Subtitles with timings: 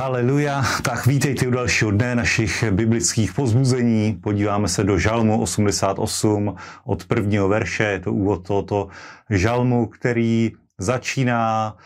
[0.00, 0.64] Haleluja.
[0.82, 4.16] Tak vítejte u dalšího dne našich biblických pozbuzení.
[4.22, 7.84] Podíváme se do Žalmu 88 od prvního verše.
[7.84, 8.88] Je to úvod tohoto
[9.30, 11.76] žalmu, který začíná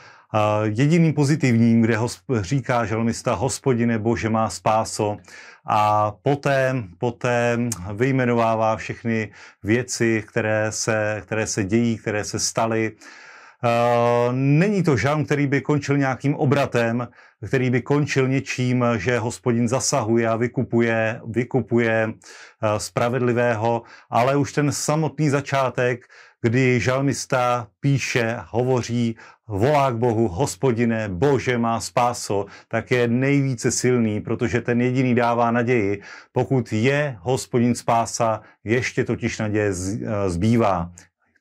[0.62, 1.98] jediným pozitivním, kde
[2.40, 5.16] říká žalmista Hospodine Bože má spáso
[5.66, 7.58] a poté, poté
[7.94, 9.30] vyjmenovává všechny
[9.62, 12.92] věci, které se, které se dějí, které se staly.
[14.32, 17.08] Není to žalm, který by končil nějakým obratem,
[17.46, 22.12] který by končil něčím, že hospodin zasahuje a vykupuje, vykupuje
[22.78, 26.04] spravedlivého, ale už ten samotný začátek,
[26.42, 29.16] kdy žalmista píše, hovoří,
[29.48, 35.50] volá k Bohu, hospodine, bože má spáso, tak je nejvíce silný, protože ten jediný dává
[35.50, 36.02] naději.
[36.32, 39.72] Pokud je hospodin spása, ještě totiž naděje
[40.26, 40.92] zbývá.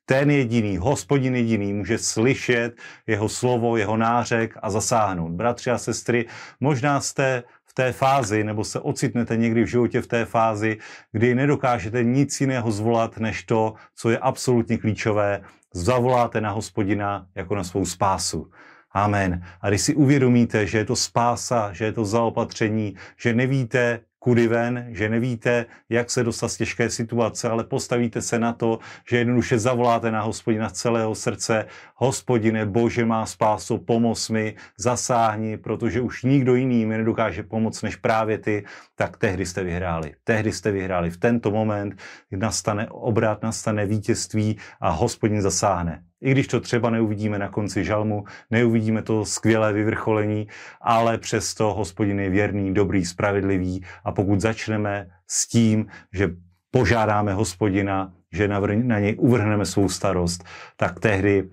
[0.05, 2.75] Ten jediný, hospodin jediný, může slyšet
[3.07, 5.31] jeho slovo, jeho nářek a zasáhnout.
[5.31, 6.25] Bratři a sestry,
[6.59, 10.77] možná jste v té fázi, nebo se ocitnete někdy v životě v té fázi,
[11.11, 15.41] kdy nedokážete nic jiného zvolat, než to, co je absolutně klíčové.
[15.73, 18.51] Zavoláte na hospodina jako na svou spásu.
[18.91, 19.41] Amen.
[19.61, 24.47] A když si uvědomíte, že je to spása, že je to zaopatření, že nevíte, kudy
[24.47, 29.17] ven, že nevíte, jak se dostat z těžké situace, ale postavíte se na to, že
[29.17, 31.65] jednoduše zavoláte na hospodina z celého srdce.
[31.95, 37.95] Hospodine, Bože má spásu, pomoz mi, zasáhni, protože už nikdo jiný mi nedokáže pomoct než
[37.95, 38.63] právě ty,
[38.95, 40.15] tak tehdy jste vyhráli.
[40.23, 41.09] Tehdy jste vyhráli.
[41.11, 41.99] V tento moment
[42.31, 48.23] nastane obrat, nastane vítězství a hospodin zasáhne i když to třeba neuvidíme na konci žalmu,
[48.51, 50.47] neuvidíme to skvělé vyvrcholení,
[50.81, 56.29] ale přesto hospodin je věrný, dobrý, spravedlivý a pokud začneme s tím, že
[56.71, 60.43] požádáme hospodina, že na něj uvrhneme svou starost,
[60.77, 61.49] tak tehdy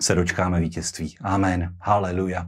[0.00, 1.16] se dočkáme vítězství.
[1.20, 1.74] Amen.
[1.80, 2.46] Haleluja.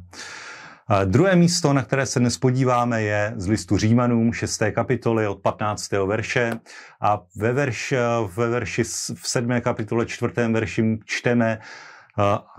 [1.05, 4.63] Druhé místo, na které se dnes podíváme, je z listu Římanům 6.
[4.73, 5.93] kapitoly od 15.
[5.93, 6.53] verše.
[7.00, 7.95] A ve, verš,
[8.37, 8.84] ve verši
[9.15, 9.61] v 7.
[9.61, 10.33] kapitole 4.
[10.53, 11.59] verši čteme,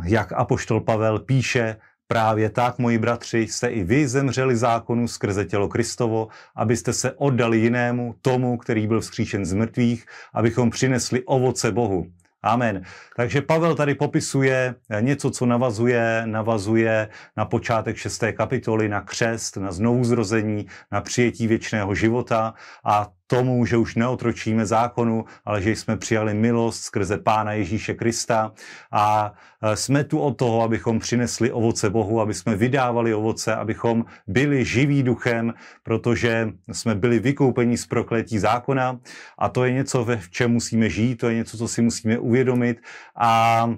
[0.04, 1.76] jak apoštol Pavel píše,
[2.08, 7.58] Právě tak, moji bratři, jste i vy zemřeli zákonu skrze tělo Kristovo, abyste se oddali
[7.58, 12.06] jinému, tomu, který byl vzkříšen z mrtvých, abychom přinesli ovoce Bohu.
[12.46, 12.84] Amen.
[13.16, 18.24] Takže Pavel tady popisuje něco, co navazuje, navazuje na počátek 6.
[18.34, 22.54] kapitoly, na křest, na znovuzrození, na přijetí věčného života
[22.84, 28.52] a tomu, že už neotročíme zákonu, ale že jsme přijali milost skrze Pána Ježíše Krista.
[28.92, 34.06] A e, jsme tu od toho, abychom přinesli ovoce Bohu, aby jsme vydávali ovoce, abychom
[34.28, 35.54] byli živí duchem,
[35.84, 39.00] protože jsme byli vykoupeni z prokletí zákona.
[39.38, 42.82] A to je něco, v čem musíme žít, to je něco, co si musíme uvědomit.
[43.18, 43.70] A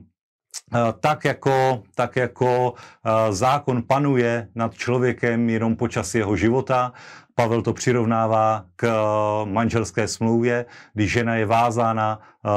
[0.75, 6.93] e, tak jako, tak jako e, zákon panuje nad člověkem jenom počas jeho života,
[7.39, 12.49] Pavel to přirovnává k eh, manželské smlouvě, kdy žena je vázána eh,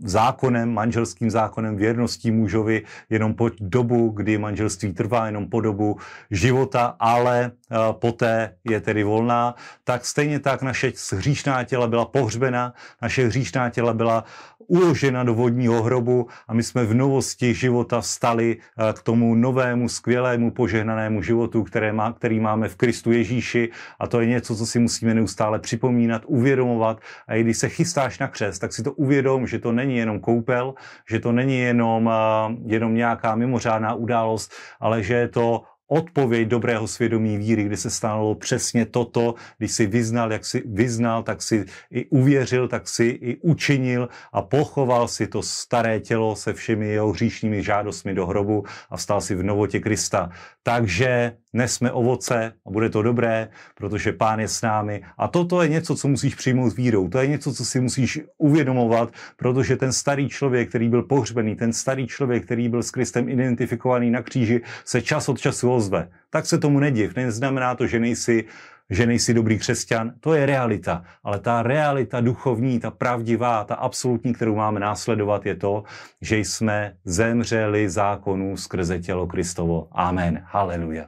[0.00, 5.96] zákonem, manželským zákonem věrností mužovi jenom po dobu, kdy manželství trvá, jenom po dobu
[6.30, 9.54] života, ale eh, poté je tedy volná,
[9.84, 14.24] tak stejně tak naše hříšná těla byla pohřbena, naše hříšná těla byla
[14.68, 19.88] uložena do vodního hrobu a my jsme v novosti života stali eh, k tomu novému,
[19.88, 24.66] skvělému, požehnanému životu, které má, který máme v Kristu Ježíši a to je něco, co
[24.66, 27.00] si musíme neustále připomínat, uvědomovat.
[27.26, 30.20] A i když se chystáš na křest, tak si to uvědom, že to není jenom
[30.20, 30.74] koupel,
[31.10, 36.88] že to není jenom, eh, jenom nějaká mimořádná událost, ale že je to odpověď dobrého
[36.88, 41.64] svědomí víry, kdy se stalo přesně toto, když si vyznal, jak si vyznal, tak si
[41.90, 47.12] i uvěřil, tak si i učinil a pochoval si to staré tělo se všemi jeho
[47.12, 50.30] hříšnými žádostmi do hrobu a vstal si v novotě Krista.
[50.62, 55.02] Takže nesme ovoce a bude to dobré, protože Pán je s námi.
[55.18, 57.08] A toto je něco, co musíš přijmout vírou.
[57.08, 61.72] To je něco, co si musíš uvědomovat, protože ten starý člověk, který byl pohřbený, ten
[61.72, 66.10] starý člověk, který byl s Kristem identifikovaný na kříži, se čas od času ozve.
[66.30, 67.14] Tak se tomu nediv.
[67.14, 68.44] Neznamená to, že nejsi
[68.90, 71.04] že nejsi dobrý křesťan, to je realita.
[71.20, 75.84] Ale ta realita duchovní, ta pravdivá, ta absolutní, kterou máme následovat, je to,
[76.20, 79.88] že jsme zemřeli zákonu skrze tělo Kristovo.
[79.92, 80.40] Amen.
[80.44, 81.04] Haleluja.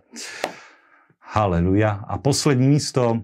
[1.20, 2.04] Haleluja.
[2.08, 3.22] A poslední místo,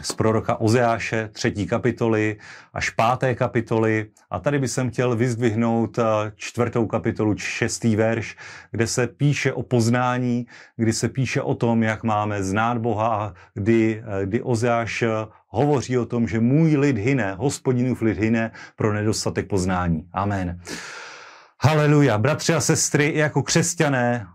[0.00, 2.36] z proroka Ozeáše, třetí kapitoly
[2.74, 4.06] až páté kapitoly.
[4.30, 6.02] A tady bych chtěl vyzdvihnout eh,
[6.36, 8.36] čtvrtou kapitolu, šestý verš,
[8.70, 10.46] kde se píše o poznání,
[10.76, 15.08] kdy se píše o tom, jak máme znát Boha a kdy, eh, kdy Ozeáš eh,
[15.48, 20.08] hovoří o tom, že můj lid hyne, hospodinův lid hyne pro nedostatek poznání.
[20.12, 20.60] Amen.
[21.60, 22.18] Haleluja.
[22.18, 24.26] Bratři a sestry, jako křesťané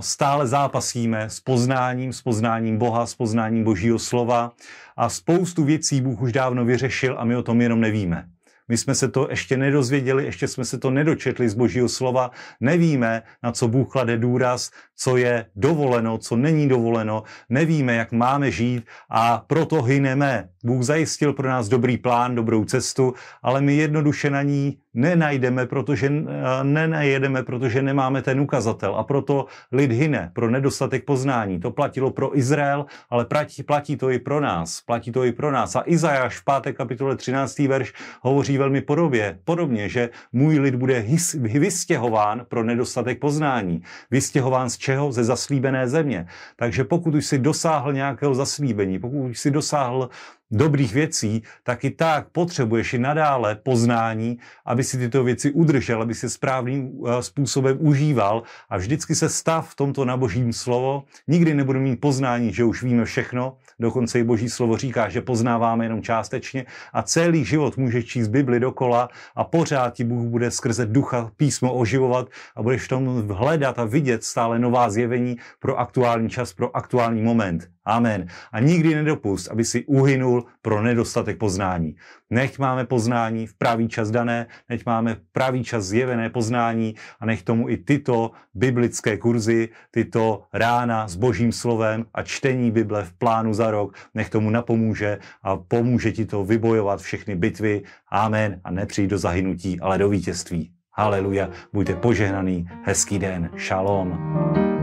[0.00, 4.52] stále zápasíme s poznáním, s poznáním Boha, s poznáním Božího slova
[4.96, 8.28] a spoustu věcí Bůh už dávno vyřešil a my o tom jenom nevíme.
[8.68, 12.30] My jsme se to ještě nedozvěděli, ještě jsme se to nedočetli z Božího slova,
[12.60, 18.50] nevíme, na co Bůh klade důraz, co je dovoleno, co není dovoleno, nevíme, jak máme
[18.50, 20.48] žít a proto hyneme.
[20.64, 26.06] Bůh zajistil pro nás dobrý plán, dobrou cestu, ale my jednoduše na ní nenajdeme, protože
[26.06, 31.60] eh, nenajedeme, protože nemáme ten ukazatel a proto lid hyne pro nedostatek poznání.
[31.60, 34.80] To platilo pro Izrael, ale platí, platí to i pro nás.
[34.80, 35.76] Platí to i pro nás.
[35.76, 36.76] A Izajáš v 5.
[36.76, 37.58] kapitole 13.
[37.58, 43.82] verš hovoří velmi podobě, podobně, že můj lid bude hys, vystěhován pro nedostatek poznání.
[44.10, 45.12] Vystěhován z čeho?
[45.12, 46.26] Ze zaslíbené země.
[46.56, 50.08] Takže pokud už si dosáhl nějakého zaslíbení, pokud už si dosáhl
[50.50, 56.14] dobrých věcí, tak i tak potřebuješ i nadále poznání, aby si tyto věci udržel, aby
[56.14, 61.04] si správným eh, způsobem užíval a vždycky se stav v tomto na božím slovo.
[61.28, 65.84] Nikdy nebudu mít poznání, že už víme všechno, dokonce i boží slovo říká, že poznáváme
[65.84, 70.86] jenom částečně a celý život můžeš číst Bibli dokola a pořád ti Bůh bude skrze
[70.86, 76.30] ducha písmo oživovat a budeš v tom hledat a vidět stále nová zjevení pro aktuální
[76.30, 77.68] čas, pro aktuální moment.
[77.86, 78.26] Amen.
[78.52, 81.94] A nikdy nedopust, aby si uhynul pro nedostatek poznání.
[82.30, 87.42] Nech máme poznání v pravý čas dané, nech máme pravý čas zjevené poznání a nech
[87.42, 93.54] tomu i tyto biblické kurzy, tyto rána s božím slovem a čtení Bible v plánu
[93.54, 97.82] za rok, nech tomu napomůže a pomůže ti to vybojovat všechny bitvy.
[98.10, 98.60] Amen.
[98.64, 100.70] A nepřijít do zahynutí, ale do vítězství.
[100.92, 101.50] Haleluja.
[101.72, 102.68] Buďte požehnaný.
[102.84, 103.50] Hezký den.
[103.58, 104.75] Shalom.